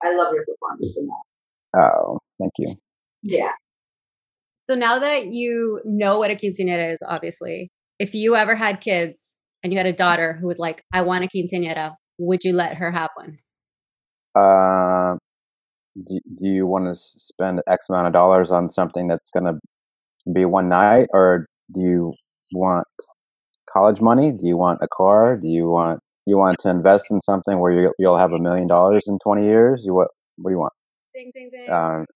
[0.03, 1.81] I love your performance in that.
[1.81, 2.75] Oh, thank you.
[3.23, 3.51] Yeah.
[4.63, 9.37] so now that you know what a quinceañera is, obviously, if you ever had kids
[9.63, 12.77] and you had a daughter who was like, "I want a quinceañera," would you let
[12.77, 13.39] her have one?
[14.35, 15.17] Uh,
[15.97, 19.59] do, do you want to spend X amount of dollars on something that's going to
[20.33, 22.13] be one night, or do you
[22.53, 22.87] want
[23.73, 24.33] college money?
[24.33, 25.37] Do you want a car?
[25.37, 28.67] Do you want you want to invest in something where you, you'll have a million
[28.67, 29.85] dollars in twenty years?
[29.87, 30.09] You what?
[30.37, 30.73] What do you want?
[31.15, 31.71] Ding, ding, ding.
[31.71, 32.07] Um,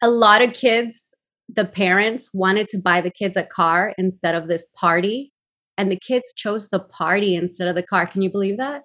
[0.00, 1.14] a lot of kids,
[1.48, 5.32] the parents wanted to buy the kids a car instead of this party,
[5.76, 8.06] and the kids chose the party instead of the car.
[8.06, 8.82] Can you believe that?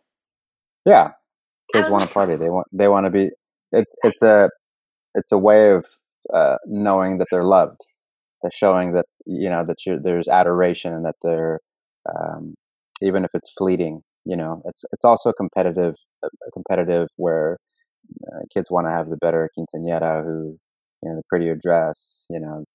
[0.85, 1.11] Yeah,
[1.73, 2.35] kids want like- to party.
[2.37, 3.31] They want they want to be.
[3.71, 4.49] It's it's a
[5.15, 5.85] it's a way of
[6.33, 7.81] uh, knowing that they're loved.
[8.43, 11.59] They're showing that you know that you're, there's adoration and that they're
[12.13, 12.55] um,
[13.01, 14.01] even if it's fleeting.
[14.25, 15.95] You know, it's it's also competitive.
[16.23, 17.57] uh, Competitive where
[18.27, 20.57] uh, kids want to have the better quinceañera who
[21.03, 22.25] you know the prettier dress.
[22.29, 22.65] You know,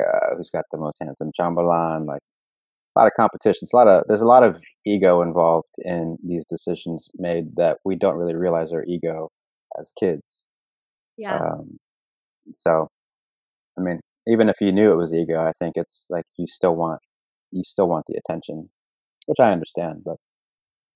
[0.00, 2.06] uh, who's got the most handsome chambelán.
[2.06, 2.22] Like
[2.96, 3.72] a lot of competitions.
[3.72, 7.96] A lot of there's a lot of ego involved in these decisions made that we
[7.96, 9.30] don't really realize our ego
[9.78, 10.46] as kids.
[11.16, 11.38] Yeah.
[11.38, 11.78] Um,
[12.52, 12.88] so,
[13.78, 16.76] I mean, even if you knew it was ego, I think it's like you still
[16.76, 17.00] want
[17.52, 18.70] you still want the attention,
[19.26, 20.02] which I understand.
[20.04, 20.16] But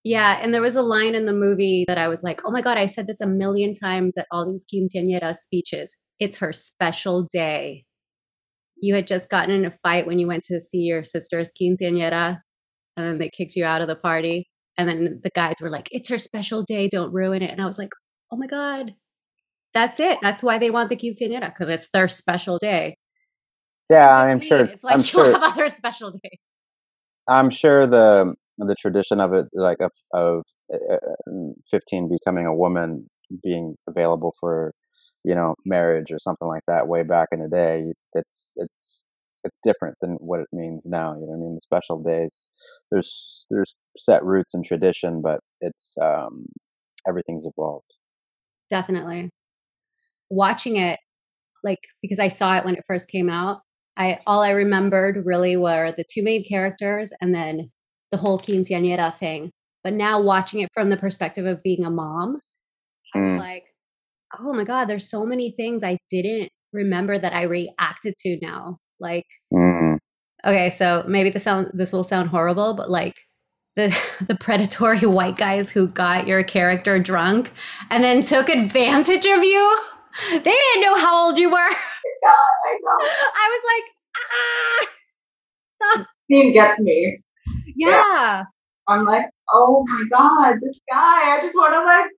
[0.04, 2.62] Yeah, and there was a line in the movie that I was like, "Oh my
[2.62, 5.96] god, I said this a million times at all these quinceañera speeches.
[6.20, 7.85] It's her special day."
[8.76, 12.40] You had just gotten in a fight when you went to see your sister's quinceañera,
[12.96, 14.48] and then they kicked you out of the party.
[14.76, 16.88] And then the guys were like, "It's her special day.
[16.88, 17.90] Don't ruin it." And I was like,
[18.32, 18.94] "Oh my god,
[19.74, 20.18] that's it.
[20.22, 22.96] That's why they want the quinceañera because it's their special day."
[23.90, 24.64] yeah, I'm sure.
[24.64, 25.32] It's like I'm you sure.
[25.32, 26.38] have other special days.
[27.28, 32.54] I'm sure the the tradition of it, like of of uh, uh, 15 becoming a
[32.54, 33.08] woman
[33.42, 34.72] being available for,
[35.24, 37.92] you know, marriage or something like that way back in the day.
[38.14, 39.04] It's it's
[39.44, 41.12] it's different than what it means now.
[41.14, 41.54] You know what I mean?
[41.56, 42.50] The special days,
[42.90, 46.46] there's there's set roots and tradition, but it's um
[47.06, 47.87] everything's evolved.
[48.70, 49.30] Definitely.
[50.30, 50.98] Watching it,
[51.62, 53.60] like because I saw it when it first came out,
[53.96, 57.70] I all I remembered really were the two main characters and then
[58.10, 59.50] the whole quinceañera thing.
[59.82, 62.40] But now watching it from the perspective of being a mom,
[63.14, 63.38] I was Mm.
[63.38, 63.64] like,
[64.40, 68.79] oh my god, there's so many things I didn't remember that I reacted to now.
[69.01, 69.99] Like, Mm.
[70.47, 73.16] okay, so maybe this sound this will sound horrible, but like
[73.77, 73.88] the
[74.29, 77.53] the predatory white guys who got your character drunk
[77.90, 79.81] and then took advantage of you.
[80.31, 81.57] They didn't know how old you were.
[81.57, 81.77] God,
[82.68, 83.07] I know.
[83.35, 83.85] I was like,
[85.92, 86.07] ah, stop.
[86.31, 87.18] Scene gets me.
[87.77, 88.44] Yeah.
[88.88, 91.37] I'm like, oh my god, this guy.
[91.37, 92.11] I just want to like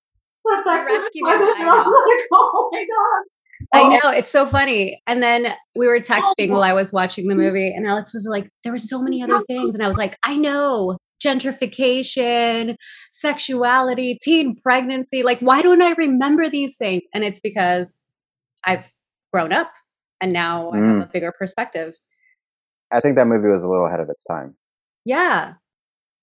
[0.46, 1.02] protect him.
[1.02, 1.68] Rescue him, I him.
[1.68, 1.90] I'm know.
[1.90, 3.24] like, oh my god.
[3.72, 5.00] I Oh, know it's so funny.
[5.06, 8.48] And then we were texting while I was watching the movie, and Alex was like,
[8.62, 12.76] "There were so many other things," and I was like, "I know, gentrification,
[13.10, 15.22] sexuality, teen pregnancy.
[15.22, 17.94] Like, why don't I remember these things?" And it's because
[18.64, 18.84] I've
[19.32, 19.72] grown up,
[20.20, 21.94] and now I have a bigger perspective.
[22.92, 24.54] I think that movie was a little ahead of its time.
[25.04, 25.54] Yeah,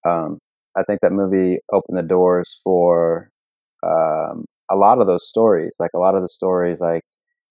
[0.06, 0.38] um,
[0.76, 3.30] I think that movie opened the doors for
[3.84, 5.74] um, a lot of those stories.
[5.80, 7.04] Like a lot of the stories, like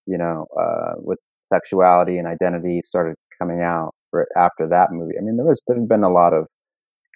[0.06, 3.94] you know, uh, with sexuality and identity, started coming out
[4.36, 5.14] after that movie.
[5.18, 6.48] I mean, there was there have been a lot of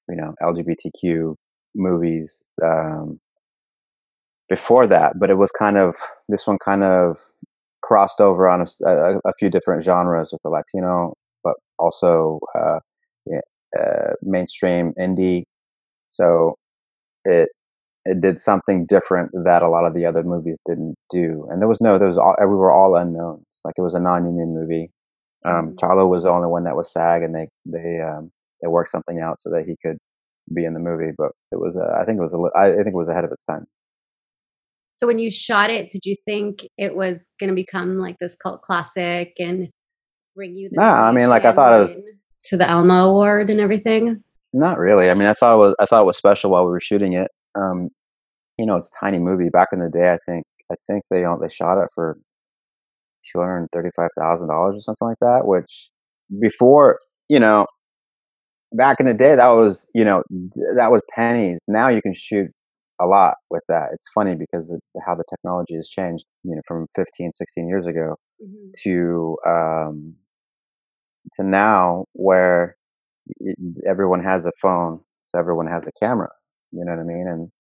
[0.09, 1.37] you know LGBTQ
[1.77, 3.21] movies um,
[4.49, 5.97] before that, but it was kind of
[6.29, 7.19] this one kind of
[7.83, 12.81] crossed over on a few different genres with the Latino, but also uh,
[13.27, 13.41] yeah,
[13.79, 15.45] uh, mainstream indie.
[16.09, 16.57] So
[17.25, 17.51] it
[18.09, 21.47] it did something different that a lot of the other movies didn't do.
[21.51, 23.61] And there was no, there was all, we were all unknowns.
[23.65, 24.91] Like it was a non-union movie.
[25.45, 25.77] Um, Mhm.
[25.77, 28.31] Chalo was the only one that was SAG, and they they um,
[28.63, 29.99] they worked something out so that he could
[30.55, 31.13] be in the movie.
[31.17, 33.33] But it was, uh, I think it was, a, I think it was ahead of
[33.33, 33.67] its time.
[34.93, 38.35] So when you shot it, did you think it was going to become like this
[38.43, 39.69] cult classic and
[40.35, 42.01] bring you the Nah, I mean, like, I thought it was-
[42.45, 44.23] to the Alma Award and everything?
[44.53, 45.11] Not really.
[45.11, 47.13] I mean, I thought it was, I thought it was special while we were shooting
[47.13, 47.31] it.
[47.57, 47.91] Um,
[48.59, 49.51] you know, it's a tiny movie.
[49.51, 52.19] Back in the day, I think, I think they uh, they shot it for
[53.31, 55.47] two hundred thirty-five thousand dollars or something like that.
[55.47, 55.91] Which
[56.41, 57.67] before, you know,
[58.73, 60.23] back in the day, that was you know
[60.77, 61.65] that was pennies.
[61.69, 62.51] Now you can shoot
[63.01, 63.91] a lot with that.
[63.93, 66.25] It's funny because of how the technology has changed.
[66.45, 68.73] You know, from 15, 16 years ago Mhm.
[68.85, 70.17] to um,
[71.33, 72.77] to now where
[73.87, 76.31] everyone has a phone, so everyone has a camera.
[76.73, 77.29] You know what I mean?
[77.29, 77.51] And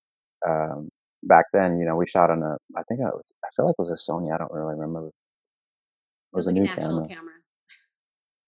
[0.48, 0.88] um,
[1.24, 2.56] back then, you know, we shot on a.
[2.78, 3.32] I think it was.
[3.44, 4.34] I feel like it was a Sony.
[4.34, 5.08] I don't really remember.
[5.08, 7.08] It It was, was a like new camera.
[7.08, 7.34] camera.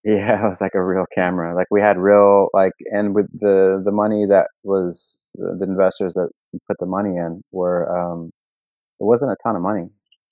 [0.05, 1.55] Yeah, it was like a real camera.
[1.55, 6.15] Like we had real like, and with the the money that was the, the investors
[6.15, 6.31] that
[6.67, 8.31] put the money in were um,
[9.01, 9.89] it wasn't a ton of money,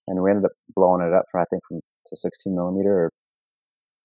[0.08, 3.12] and we ended up blowing it up for I think from to 16 millimeter or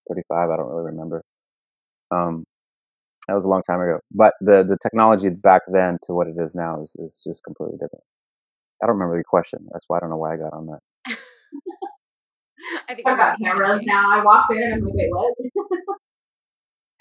[0.09, 0.49] 35.
[0.51, 1.23] I don't really remember.
[2.11, 2.45] Um,
[3.27, 3.99] that was a long time ago.
[4.11, 7.77] But the the technology back then to what it is now is is just completely
[7.77, 8.03] different.
[8.83, 9.67] I don't remember the question.
[9.71, 10.79] That's why I don't know why I got on that.
[12.89, 14.09] I think I've I'm got just cameras now.
[14.11, 15.33] I walked in and I'm like, wait, what?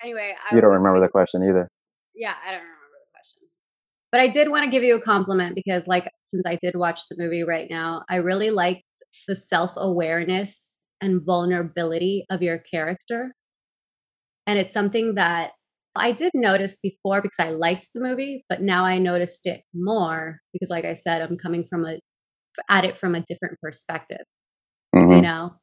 [0.02, 1.68] Anyway, I You don't was remember the question either.
[2.14, 3.48] Yeah, I don't remember the question.
[4.12, 7.02] But I did want to give you a compliment because, like, since I did watch
[7.09, 13.33] the movie right now, I really liked the self awareness and vulnerability of your character.
[14.46, 15.52] And it's something that
[15.96, 20.38] I did notice before because I liked the movie, but now I noticed it more
[20.53, 21.98] because, like I said, I'm coming from a
[22.68, 24.24] at it from a different perspective,
[24.94, 25.22] you Mhm.
[25.22, 25.57] know.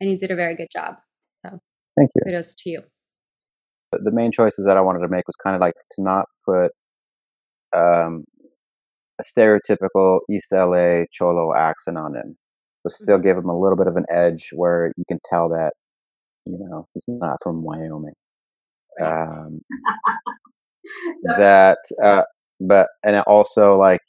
[0.00, 0.96] And you did a very good job.
[1.30, 1.48] So
[1.96, 2.22] Thank you.
[2.24, 2.82] kudos to you.
[3.90, 6.26] But the main choices that I wanted to make was kind of like to not
[6.46, 6.72] put
[7.74, 8.24] um,
[9.18, 12.36] a stereotypical East LA cholo accent on him,
[12.84, 15.72] but still give him a little bit of an edge where you can tell that
[16.46, 18.14] you know he's not from Wyoming.
[19.00, 19.60] Um,
[21.38, 22.22] that uh,
[22.60, 24.00] but and also like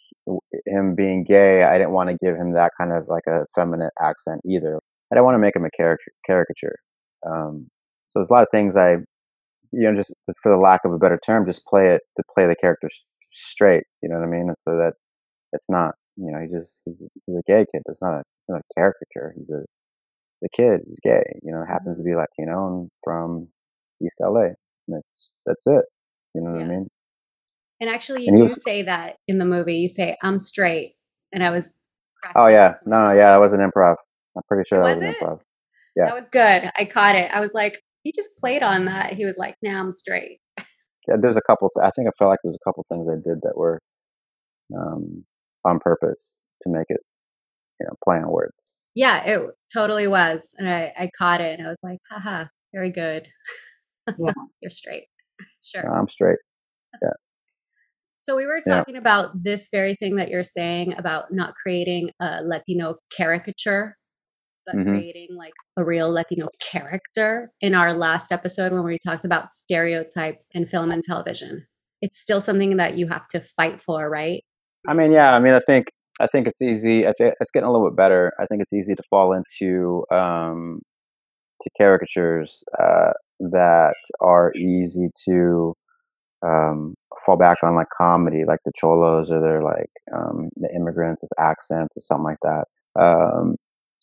[0.65, 3.89] him being gay i didn't want to give him that kind of like a feminine
[4.01, 4.79] accent either.
[5.11, 6.75] I didn't want to make him a caricature caricature
[7.25, 7.67] um,
[8.09, 8.93] so there's a lot of things i
[9.71, 12.47] you know just for the lack of a better term just play it to play
[12.47, 12.89] the character
[13.31, 14.53] straight you know what i mean?
[14.61, 14.93] So that
[15.53, 18.49] it's not you know he just he's, he's a gay kid it's not a it's
[18.49, 19.59] not a caricature he's a
[20.33, 23.47] he's a kid he's gay you know happens to be latino and from
[24.01, 24.47] east la
[24.87, 25.85] it's that's it
[26.35, 26.87] you know what i mean
[27.81, 29.75] And actually, you And do was- say that in the movie.
[29.75, 30.95] You say, "I'm straight,"
[31.33, 31.73] and I was.
[32.35, 33.95] Oh yeah, no, no, yeah, that was an improv.
[34.37, 35.39] I'm pretty sure that Was was an improv.
[35.97, 36.05] yeah.
[36.05, 36.71] That was good.
[36.77, 37.29] I caught it.
[37.33, 39.13] I was like, he just played on that.
[39.13, 40.39] He was like, "Now I'm straight."
[41.07, 41.69] Yeah, there's a couple.
[41.75, 43.79] Th- I think I felt like there's a couple things I did that were
[44.77, 45.25] um,
[45.65, 47.01] on purpose to make it,
[47.79, 48.77] you know, play on words.
[48.95, 49.41] Yeah, it
[49.73, 53.27] totally was, and I I caught it, and I was like, "Haha, very good.
[54.17, 54.31] Yeah.
[54.61, 55.05] You're straight."
[55.63, 55.83] Sure.
[55.91, 56.39] I'm straight.
[57.01, 57.09] Yeah.
[58.19, 58.77] So we were Yeah.
[58.77, 63.97] talking about this very thing that you're saying about not creating a Latino caricature,
[64.65, 64.87] but Mhm.
[64.87, 70.49] creating like a real Latino character in our last episode when we talked about stereotypes
[70.53, 71.65] in film and television.
[72.01, 74.43] It's still something that you have to fight for, right?
[74.87, 75.35] I mean, yeah.
[75.35, 75.87] I mean, I think
[76.19, 77.07] I think it's easy.
[77.07, 78.33] I think it's getting a little bit better.
[78.39, 80.81] I think it's easy to fall into um,
[81.61, 83.13] to caricatures uh,
[83.51, 85.73] that are easy to
[86.45, 91.23] um, fall back on, like comedy, like the cholos or they're like um, the immigrants
[91.23, 92.65] with accents or something like that.
[92.99, 93.55] Um,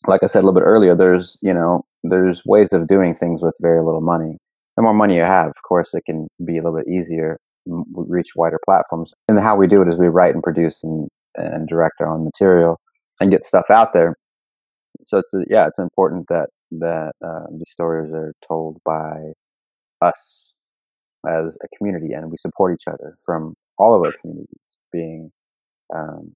[0.06, 3.42] like I said a little bit earlier, there's you know there's ways of doing things
[3.42, 4.38] with very little money.
[4.76, 8.34] The more money you have, of course, it can be a little bit easier, reach
[8.34, 9.12] wider platforms.
[9.28, 12.24] And how we do it is we write and produce and and direct our own
[12.24, 12.80] material
[13.20, 14.16] and get stuff out there.
[15.04, 19.32] So it's a, yeah, it's important that that uh, these stories are told by
[20.02, 20.54] us
[21.28, 25.30] as a community, and we support each other from all of our communities, being
[25.94, 26.32] um,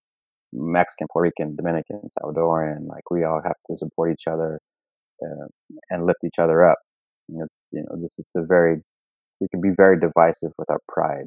[0.52, 2.86] Mexican, Puerto Rican, Dominican, Salvadoran.
[2.86, 4.60] Like we all have to support each other
[5.22, 5.46] uh,
[5.90, 6.78] and lift each other up.
[7.28, 8.76] And it's you know this it's a very
[9.40, 11.24] we can be very divisive with our pride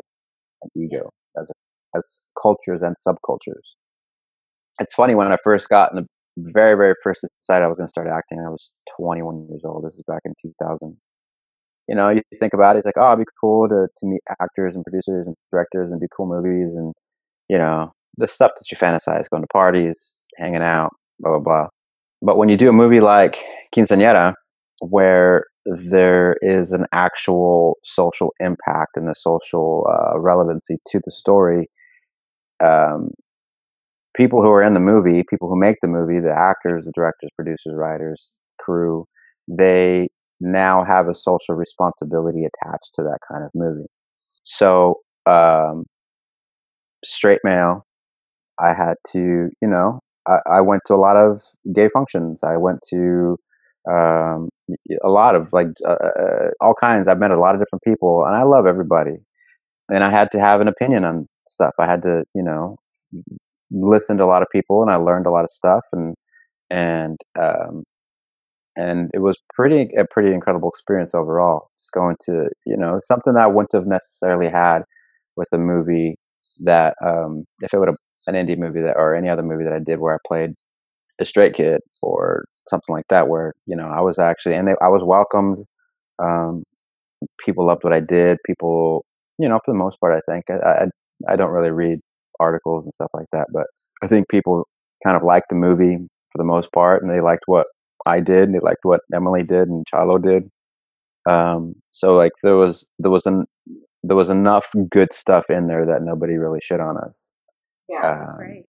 [0.61, 1.51] and ego as
[1.95, 3.75] as cultures and subcultures.
[4.79, 6.07] It's funny when I first got in the
[6.37, 8.39] very very first decided I was going to start acting.
[8.45, 9.83] I was 21 years old.
[9.85, 10.97] This is back in 2000.
[11.89, 14.21] You know, you think about it, it's like, oh, it'd be cool to to meet
[14.41, 16.93] actors and producers and directors and do cool movies and
[17.49, 21.67] you know the stuff that you fantasize, going to parties, hanging out, blah blah blah.
[22.21, 23.43] But when you do a movie like
[23.75, 24.33] Quinceañera,
[24.79, 31.67] where there is an actual social impact and a social uh, relevancy to the story,
[32.59, 33.11] um,
[34.17, 37.29] people who are in the movie, people who make the movie, the actors, the directors,
[37.35, 39.05] producers, writers, crew,
[39.47, 40.09] they
[40.41, 43.87] now have a social responsibility attached to that kind of movie.
[44.43, 45.85] So, um,
[47.05, 47.85] straight male,
[48.59, 51.41] I had to, you know, I, I went to a lot of
[51.73, 52.43] gay functions.
[52.43, 53.37] I went to
[53.89, 54.49] um,
[55.03, 57.07] a lot of like uh, uh, all kinds.
[57.07, 59.17] I've met a lot of different people, and I love everybody.
[59.89, 61.73] And I had to have an opinion on stuff.
[61.79, 62.77] I had to, you know,
[63.71, 66.15] listen to a lot of people, and I learned a lot of stuff, and
[66.71, 67.83] and um,
[68.75, 71.69] and it was pretty a pretty incredible experience overall.
[71.77, 74.83] Just going to, you know, something that I wouldn't have necessarily had
[75.35, 76.17] with a movie
[76.63, 79.73] that um, if it would have an indie movie that or any other movie that
[79.73, 80.51] I did where I played
[81.19, 84.75] a straight kid or something like that, where you know I was actually and they,
[84.81, 85.59] I was welcomed.
[86.23, 86.63] Um,
[87.45, 88.37] people loved what I did.
[88.45, 89.05] People,
[89.39, 90.85] you know, for the most part, I think I,
[91.27, 91.99] I I don't really read
[92.39, 93.65] articles and stuff like that, but
[94.03, 94.67] I think people
[95.03, 95.97] kind of liked the movie
[96.31, 97.67] for the most part, and they liked what
[98.05, 98.43] I did.
[98.43, 100.49] And they liked what Emily did and Chalo did.
[101.29, 103.45] Um, so like there was there was an
[104.03, 107.33] there was enough good stuff in there that nobody really shit on us.
[107.89, 108.01] Yeah.
[108.19, 108.65] That's Um, great.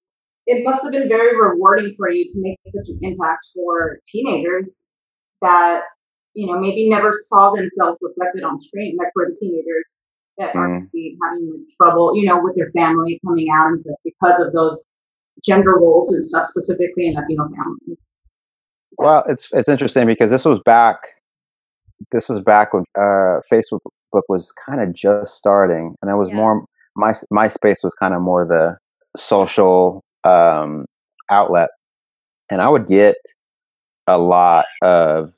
[0.46, 4.80] it must have been very rewarding for you to make such an impact for teenagers
[5.42, 5.82] that
[6.34, 9.98] you know maybe never saw themselves reflected on screen like for the teenagers
[10.38, 10.88] that are Mm.
[10.92, 14.52] maybe having like, trouble you know with their family coming out and stuff because of
[14.52, 14.84] those
[15.44, 18.14] gender roles and stuff specifically in latino families
[18.98, 20.98] Well, it's it's interesting because this was back.
[22.12, 23.80] This was back when uh, Facebook
[24.28, 26.36] was kind of just starting, and it was Yeah.
[26.36, 26.64] more
[26.96, 28.76] my MySpace was kind of more the
[29.16, 30.86] social um,
[31.30, 31.70] outlet,
[32.50, 33.16] and I would get
[34.08, 35.32] a lot of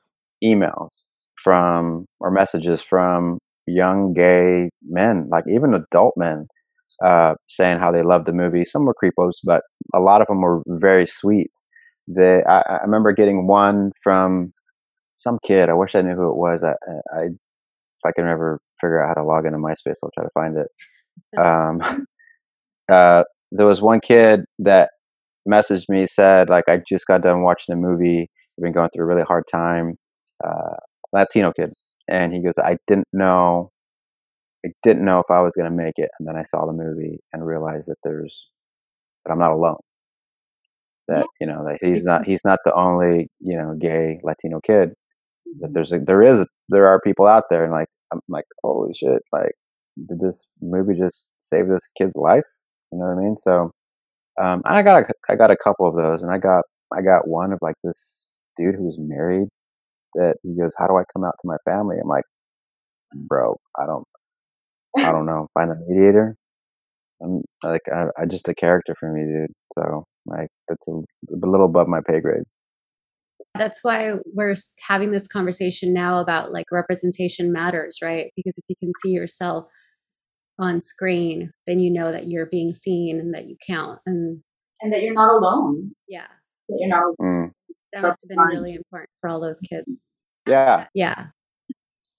[0.45, 1.07] emails
[1.43, 3.39] from or messages from
[3.71, 6.47] young gay men, like even adult men,
[7.05, 8.65] uh, saying how they loved the movie.
[8.65, 9.63] Some were creepos, but
[9.95, 11.51] a lot of them were very sweet.
[12.09, 14.53] They, I, I remember getting one from
[15.15, 15.69] some kid.
[15.69, 16.63] I wish I knew who it was.
[16.63, 16.75] I,
[17.13, 20.31] I if I can ever figure out how to log into MySpace, I'll try to
[20.35, 20.69] find it.
[21.39, 22.07] Um,
[22.93, 24.91] uh, there was one kid that
[25.49, 28.23] messaged me said like I just got done watching the movie.
[28.59, 29.97] I've been going through a really hard time.
[30.45, 30.77] Uh,
[31.13, 31.73] Latino kid,
[32.11, 33.71] and he goes, I didn't know,
[34.67, 36.73] I didn't know if I was going to make it, and then I saw the
[36.73, 38.49] movie and realized that there's
[39.25, 39.79] that I'm not alone.
[41.09, 44.91] That you know that he's not he's not the only you know gay Latino kid.
[45.61, 48.95] That there's a, there is there are people out there, and like I'm like holy
[48.95, 49.53] shit, like
[50.09, 52.45] did this movie just save this kid's life?
[52.93, 53.37] You know what I mean?
[53.39, 53.73] So
[54.41, 57.03] um, and I got a, I got a couple of those, and I got I
[57.03, 59.49] got one of like this dude who was married.
[60.15, 62.25] That he goes, "How do I come out to my family?" I'm like,
[63.15, 64.07] "Bro, I don't,
[64.99, 65.49] I don't know.
[65.55, 66.37] Find a mediator."
[67.23, 69.53] I'm like, I, I just a character for me, dude.
[69.75, 72.45] So like, that's a, a little above my pay grade.
[73.57, 78.31] That's why we're having this conversation now about like representation matters, right?
[78.37, 79.67] Because if you can see yourself
[80.59, 83.99] on screen, then you know that you're being seen and that you count.
[84.07, 84.43] And
[84.81, 85.93] and that you're not alone.
[86.09, 86.29] yeah,
[86.69, 87.17] That you're not alone.
[87.21, 87.50] Mm.
[87.93, 88.49] That must have been fine.
[88.49, 90.11] really important for all those kids.
[90.47, 91.27] Yeah, Yeah.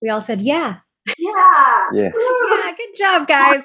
[0.01, 0.78] We all said, yeah.
[1.17, 1.86] Yeah.
[1.93, 2.09] yeah.
[2.13, 3.61] Yeah, good job, guys.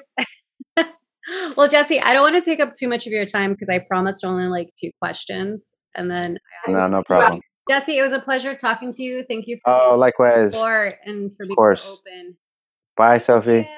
[1.57, 3.79] well, Jesse, I don't want to take up too much of your time because I
[3.79, 5.73] promised only like two questions.
[5.95, 6.37] And then,
[6.67, 7.41] I No, no problem.
[7.67, 9.25] Jesse, it was a pleasure talking to you.
[9.27, 10.53] Thank you for Oh, your likewise.
[10.53, 11.83] support and for being course.
[11.83, 12.37] so open.
[12.95, 13.67] Bye, Sophie.
[13.67, 13.75] Yeah.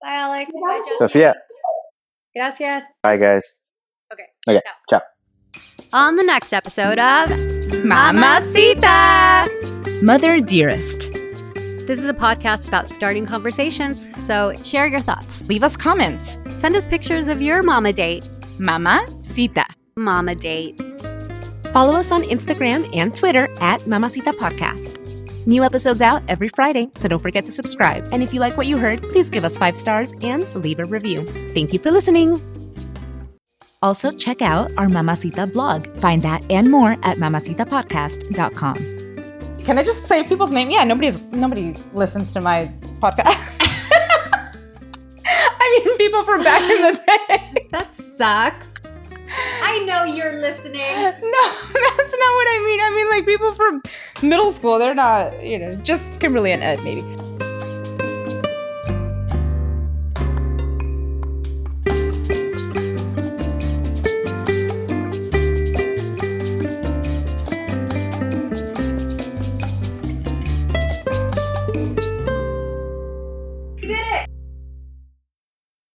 [0.00, 0.50] Bye, Alex.
[0.52, 0.96] Bye, Bye, Jesse.
[0.98, 1.34] Sophia.
[2.36, 2.84] Gracias.
[3.02, 3.42] Bye, guys.
[4.12, 4.26] Okay.
[4.48, 5.17] Okay, ciao.
[5.92, 7.30] On the next episode of
[7.82, 9.48] Mamacita!
[10.02, 11.10] Mother Dearest.
[11.86, 15.42] This is a podcast about starting conversations, so share your thoughts.
[15.44, 16.38] Leave us comments.
[16.58, 18.28] Send us pictures of your mama date.
[18.58, 19.64] Mama Mamacita.
[19.96, 20.78] Mama date.
[21.72, 24.98] Follow us on Instagram and Twitter at Mamacita Podcast.
[25.46, 28.06] New episodes out every Friday, so don't forget to subscribe.
[28.12, 30.84] And if you like what you heard, please give us five stars and leave a
[30.84, 31.24] review.
[31.54, 32.57] Thank you for listening.
[33.80, 35.86] Also, check out our Mamacita blog.
[35.98, 38.76] Find that and more at mamacitapodcast.com.
[39.64, 40.68] Can I just say people's name?
[40.70, 43.56] Yeah, nobody's nobody listens to my podcast.
[45.26, 47.68] I mean, people from back in the day.
[47.70, 48.68] That sucks.
[49.62, 50.80] I know you're listening.
[50.80, 50.80] No,
[51.12, 52.80] that's not what I mean.
[52.80, 53.82] I mean, like people from
[54.22, 54.78] middle school.
[54.78, 57.02] They're not, you know, just Kimberly and Ed, maybe.